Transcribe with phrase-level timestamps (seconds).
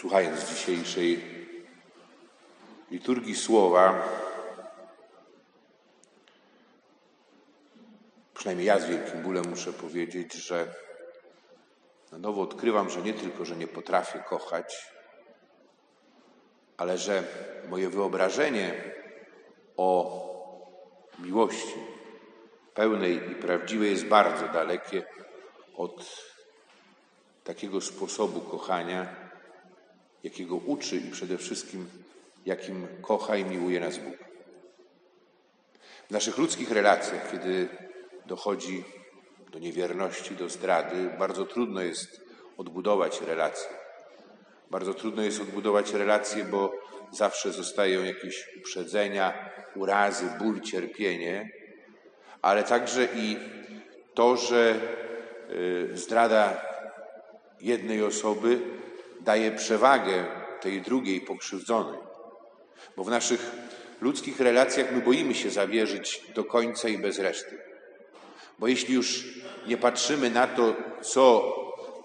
[0.00, 1.24] słuchając dzisiejszej
[2.90, 4.08] liturgii słowa,
[8.34, 10.74] przynajmniej ja z wielkim bólem muszę powiedzieć, że
[12.12, 14.92] na nowo odkrywam, że nie tylko, że nie potrafię kochać,
[16.76, 17.24] ale że
[17.68, 18.74] moje wyobrażenie
[19.76, 20.18] o
[21.18, 21.74] miłości
[22.74, 25.02] pełnej i prawdziwej jest bardzo dalekie
[25.76, 26.22] od
[27.44, 29.27] takiego sposobu kochania,
[30.24, 31.88] jakiego uczy i przede wszystkim
[32.46, 34.14] jakim kocha i miłuje nas Bóg.
[36.08, 37.68] W naszych ludzkich relacjach, kiedy
[38.26, 38.84] dochodzi
[39.52, 42.20] do niewierności, do zdrady, bardzo trudno jest
[42.56, 43.70] odbudować relacje.
[44.70, 46.72] Bardzo trudno jest odbudować relacje, bo
[47.12, 51.50] zawsze zostają jakieś uprzedzenia, urazy, ból, cierpienie,
[52.42, 53.36] ale także i
[54.14, 54.74] to, że
[55.50, 56.60] y, zdrada
[57.60, 58.60] jednej osoby
[59.28, 60.24] daje przewagę
[60.60, 61.98] tej drugiej pokrzywdzonej.
[62.96, 63.50] Bo w naszych
[64.00, 67.58] ludzkich relacjach my boimy się zawierzyć do końca i bez reszty.
[68.58, 69.24] Bo jeśli już
[69.66, 71.54] nie patrzymy na to, co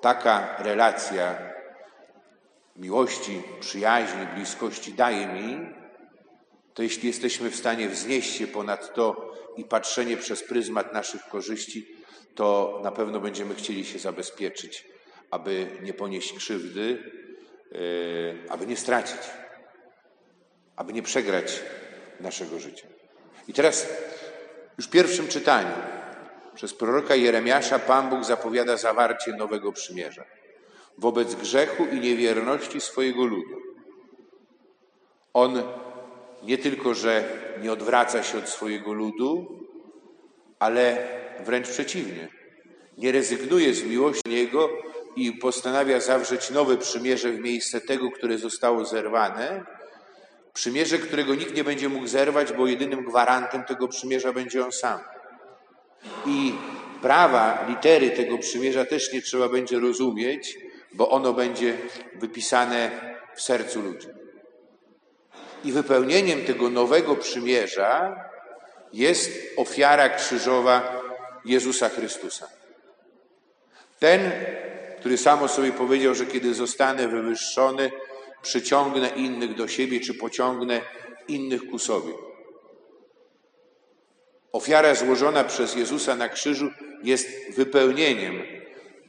[0.00, 1.38] taka relacja
[2.76, 5.66] miłości, przyjaźni, bliskości daje mi,
[6.74, 11.86] to jeśli jesteśmy w stanie wznieść się ponad to i patrzenie przez pryzmat naszych korzyści,
[12.34, 14.93] to na pewno będziemy chcieli się zabezpieczyć,
[15.34, 16.98] aby nie ponieść krzywdy,
[17.72, 19.20] e, aby nie stracić,
[20.76, 21.62] aby nie przegrać
[22.20, 22.86] naszego życia.
[23.48, 23.88] I teraz
[24.78, 25.74] już w pierwszym czytaniu
[26.54, 30.24] przez proroka Jeremiasza Pan Bóg zapowiada zawarcie nowego przymierza
[30.98, 33.56] wobec grzechu i niewierności swojego ludu.
[35.32, 35.62] On
[36.42, 37.24] nie tylko, że
[37.62, 39.60] nie odwraca się od swojego ludu,
[40.58, 41.08] ale
[41.44, 42.28] wręcz przeciwnie.
[42.98, 44.68] Nie rezygnuje z miłości Niego
[45.16, 49.64] i postanawia zawrzeć nowe przymierze w miejsce tego, które zostało zerwane.
[50.54, 55.00] Przymierze, którego nikt nie będzie mógł zerwać, bo jedynym gwarantem tego przymierza będzie On sam.
[56.26, 56.54] I
[57.02, 60.58] prawa, litery tego przymierza też nie trzeba będzie rozumieć,
[60.92, 61.76] bo ono będzie
[62.14, 62.90] wypisane
[63.34, 64.08] w sercu ludzi.
[65.64, 68.24] I wypełnieniem tego nowego przymierza
[68.92, 71.02] jest ofiara krzyżowa
[71.44, 72.48] Jezusa Chrystusa.
[73.98, 74.32] Ten,
[75.04, 77.90] który samo sobie powiedział, że kiedy zostanę wywyższony,
[78.42, 80.80] przyciągnę innych do siebie, czy pociągnę
[81.28, 82.12] innych ku sobie.
[84.52, 86.70] Ofiara złożona przez Jezusa na krzyżu
[87.02, 88.42] jest wypełnieniem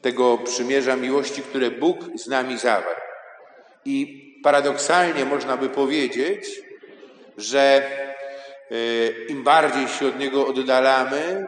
[0.00, 3.00] tego przymierza miłości, które Bóg z nami zawarł.
[3.84, 6.62] I paradoksalnie można by powiedzieć,
[7.36, 7.82] że
[8.70, 11.46] e, im bardziej się od Niego oddalamy,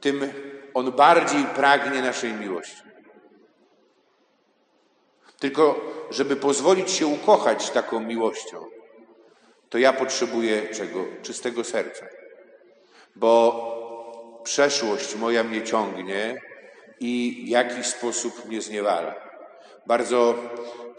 [0.00, 0.32] tym
[0.74, 2.86] On bardziej pragnie naszej miłości.
[5.38, 5.80] Tylko,
[6.10, 8.64] żeby pozwolić się ukochać taką miłością,
[9.68, 11.04] to ja potrzebuję czego?
[11.22, 12.06] Czystego serca.
[13.16, 13.76] Bo
[14.44, 16.42] przeszłość moja mnie ciągnie
[17.00, 19.14] i w jakiś sposób mnie zniewala.
[19.86, 20.34] Bardzo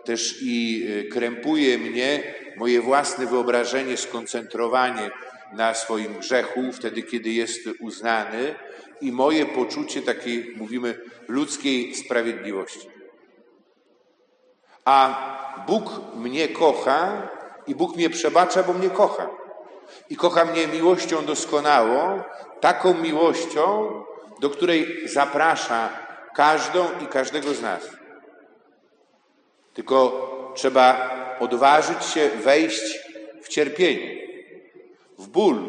[0.03, 2.23] też i y, krępuje mnie
[2.57, 5.11] moje własne wyobrażenie, skoncentrowanie
[5.53, 8.55] na swoim grzechu, wtedy kiedy jest uznany,
[9.01, 12.96] i moje poczucie takiej, mówimy, ludzkiej sprawiedliwości.
[14.87, 15.27] A
[15.67, 17.29] Bóg mnie kocha
[17.67, 19.29] i Bóg mnie przebacza, bo mnie kocha.
[20.09, 22.23] I kocha mnie miłością doskonałą,
[22.59, 23.91] taką miłością,
[24.39, 25.89] do której zaprasza
[26.35, 27.89] każdą i każdego z nas.
[29.73, 30.01] Tylko
[30.55, 31.09] trzeba
[31.39, 32.99] odważyć się wejść
[33.41, 34.27] w cierpienie,
[35.17, 35.61] w ból,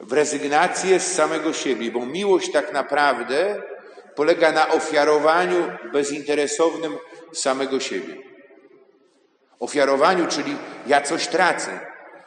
[0.00, 3.62] w rezygnację z samego siebie, bo miłość tak naprawdę
[4.14, 6.98] polega na ofiarowaniu bezinteresownym
[7.32, 8.31] samego siebie.
[9.62, 10.56] Ofiarowaniu, czyli
[10.86, 11.80] ja coś tracę,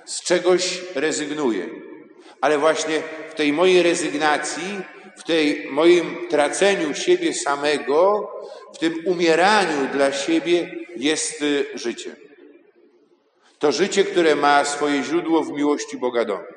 [0.06, 1.70] z czegoś rezygnuję.
[2.42, 4.82] Ale właśnie w tej mojej rezygnacji,
[5.18, 8.32] w tej moim traceniu siebie samego,
[8.76, 12.16] w tym umieraniu dla siebie jest y, życie.
[13.60, 16.56] To życie, które ma swoje źródło w miłości Boga do mnie.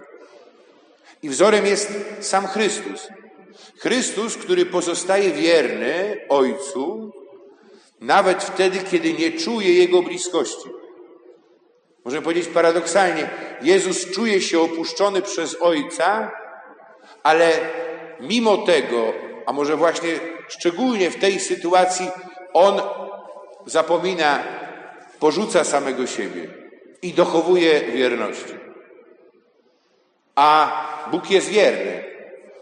[1.22, 3.08] I wzorem jest sam Chrystus.
[3.78, 7.12] Chrystus, który pozostaje wierny Ojcu,
[8.00, 10.68] nawet wtedy, kiedy nie czuje Jego bliskości.
[12.04, 13.30] Możemy powiedzieć paradoksalnie,
[13.62, 16.30] Jezus czuje się opuszczony przez Ojca,
[17.22, 17.52] ale
[18.20, 19.12] mimo tego,
[19.46, 20.08] a może właśnie
[20.48, 22.10] szczególnie w tej sytuacji,
[22.52, 22.80] On
[23.66, 24.42] zapomina,
[25.20, 26.48] porzuca samego siebie
[27.02, 28.54] i dochowuje wierności.
[30.34, 30.72] A
[31.10, 32.04] Bóg jest wierny.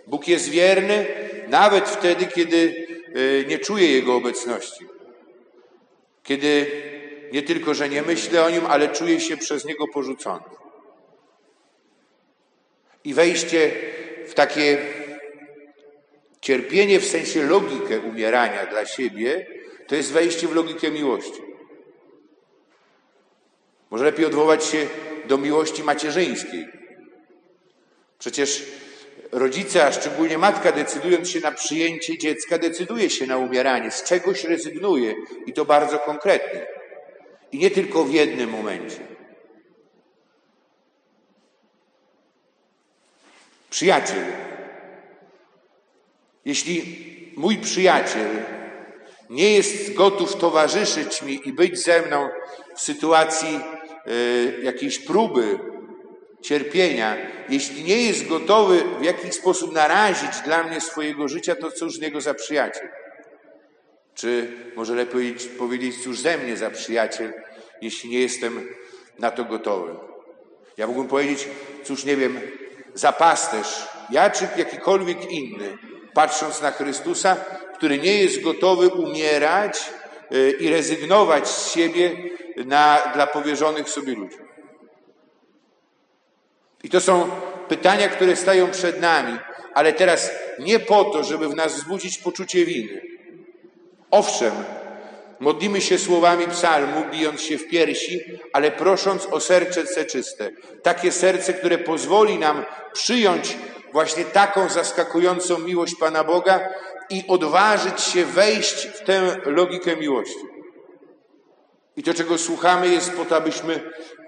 [0.06, 1.06] Bóg jest wierny
[1.48, 4.95] nawet wtedy, kiedy e, nie czuje Jego obecności.
[6.26, 6.66] Kiedy
[7.32, 10.44] nie tylko, że nie myślę o nim, ale czuję się przez niego porzucony.
[13.04, 13.70] I wejście
[14.26, 14.78] w takie
[16.40, 19.46] cierpienie w sensie logikę umierania dla siebie,
[19.86, 21.42] to jest wejście w logikę miłości.
[23.90, 24.86] Może lepiej odwołać się
[25.28, 26.66] do miłości macierzyńskiej.
[28.18, 28.66] Przecież
[29.32, 34.44] rodzice, a szczególnie matka, decydując się na przyjęcie dziecka, decyduje się na umieranie, z czegoś
[34.44, 35.14] rezygnuje
[35.46, 36.66] i to bardzo konkretnie.
[37.52, 38.98] I nie tylko w jednym momencie.
[43.70, 44.24] Przyjaciel.
[46.44, 46.82] Jeśli
[47.36, 48.28] mój przyjaciel
[49.30, 52.28] nie jest gotów towarzyszyć mi i być ze mną
[52.76, 53.60] w sytuacji
[54.06, 55.58] y, jakiejś próby,
[56.42, 57.16] cierpienia,
[57.48, 62.00] jeśli nie jest gotowy w jakiś sposób narazić dla mnie swojego życia, to cóż z
[62.00, 62.88] niego za przyjaciel?
[64.14, 67.32] Czy może lepiej powiedzieć, cóż ze mnie za przyjaciel,
[67.82, 68.68] jeśli nie jestem
[69.18, 69.94] na to gotowy?
[70.76, 71.48] Ja mógłbym powiedzieć,
[71.84, 72.40] cóż nie wiem,
[72.94, 75.78] za pasterz, ja czy jakikolwiek inny,
[76.14, 77.36] patrząc na Chrystusa,
[77.76, 79.90] który nie jest gotowy umierać
[80.32, 82.16] y, i rezygnować z siebie
[82.56, 84.45] na, dla powierzonych sobie ludzi.
[86.84, 87.30] I to są
[87.68, 89.38] pytania, które stają przed nami,
[89.74, 93.02] ale teraz nie po to, żeby w nas wzbudzić poczucie winy.
[94.10, 94.52] Owszem,
[95.40, 98.20] modlimy się słowami psalmu, bijąc się w piersi,
[98.52, 100.50] ale prosząc o serce czyste.
[100.82, 103.56] Takie serce, które pozwoli nam przyjąć
[103.92, 106.68] właśnie taką zaskakującą miłość Pana Boga
[107.10, 110.56] i odważyć się wejść w tę logikę miłości.
[111.96, 113.80] I to, czego słuchamy, jest po to, abyśmy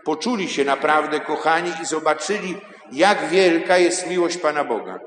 [0.04, 2.56] poczuli się naprawdę kochani i zobaczyli,
[2.92, 5.00] jak wielka jest miłość Pana Boga.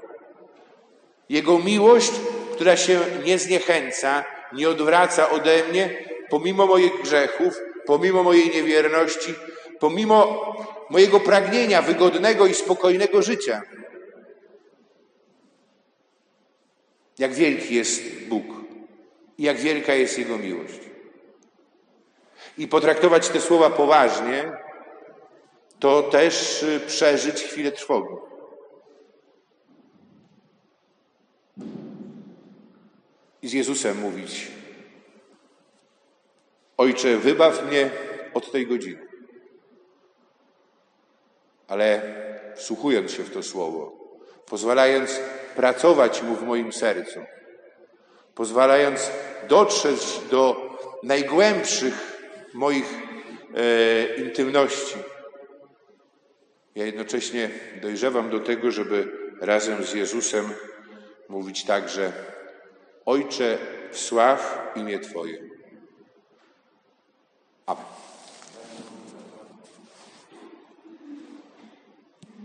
[1.30, 2.12] Jego miłość,
[2.54, 4.24] która się nie zniechęca,
[4.54, 9.34] nie odwraca ode mnie, pomimo moich grzechów, pomimo mojej niewierności,
[9.80, 10.46] pomimo
[10.90, 13.62] mojego pragnienia wygodnego i spokojnego życia.
[17.19, 18.46] Jak wielki jest Bóg
[19.38, 20.91] i jak wielka jest Jego miłość.
[22.62, 24.52] I potraktować te słowa poważnie,
[25.80, 28.16] to też y, przeżyć chwilę trwogi.
[33.42, 34.48] I z Jezusem mówić:
[36.78, 37.90] Ojcze, wybaw mnie
[38.34, 39.07] od tej godziny.
[41.68, 42.02] Ale
[42.56, 43.92] wsłuchując się w to słowo,
[44.46, 45.19] pozwalając
[45.56, 47.19] pracować mu w moim sercu,
[48.36, 49.12] pozwalając
[49.48, 50.72] dotrzeć do
[51.04, 52.12] najgłębszych
[52.53, 52.86] moich
[53.56, 54.95] e, intymności,
[56.75, 57.50] ja jednocześnie
[57.81, 59.12] dojrzewam do tego, żeby
[59.42, 60.50] razem z Jezusem
[61.30, 62.12] mówić także
[63.06, 63.57] Ojcze,
[63.92, 65.50] wsław imię Twoje.